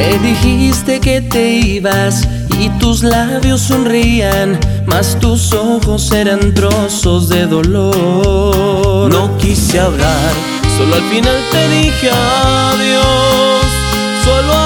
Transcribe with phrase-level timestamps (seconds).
[0.00, 2.26] Me dijiste que te ibas
[2.58, 9.12] y tus labios sonrían, mas tus ojos eran trozos de dolor.
[9.12, 10.32] No quise hablar,
[10.78, 13.66] solo al final te dije adiós,
[14.24, 14.59] solo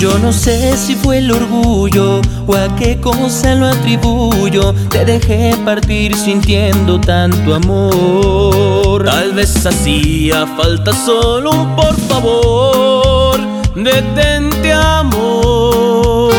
[0.00, 4.74] Yo no sé si fue el orgullo o a qué cosa lo atribuyo.
[4.88, 9.04] Te dejé partir sintiendo tanto amor.
[9.04, 13.38] Tal vez hacía falta solo un por favor.
[13.74, 16.32] Detente, amor.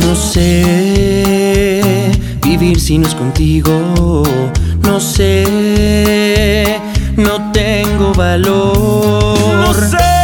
[0.00, 1.82] No sé
[2.42, 4.22] vivir si no es contigo.
[4.80, 6.80] No sé,
[7.16, 9.36] no tengo valor.
[9.66, 10.21] No sé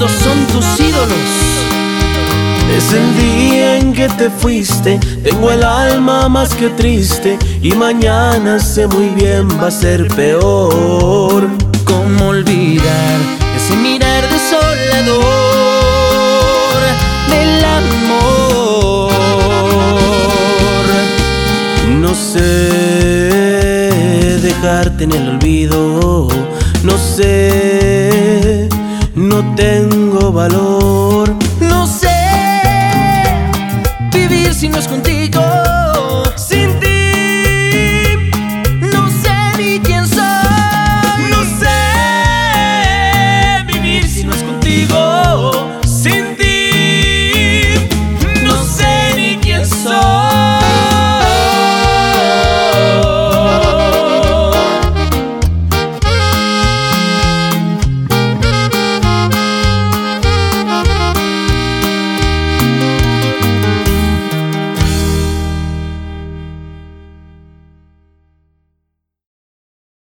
[0.00, 1.28] Estos son tus ídolos.
[2.72, 8.60] Es el día en que te fuiste, tengo el alma más que triste y mañana
[8.60, 11.48] sé muy bien va a ser peor.
[11.84, 13.18] ¿Cómo olvidar
[13.56, 15.18] ese mirar desolador
[17.28, 19.10] del amor?
[21.88, 22.38] No sé
[24.40, 26.28] dejarte en el olvido,
[26.84, 28.37] no sé,
[34.68, 35.40] si no es contigo.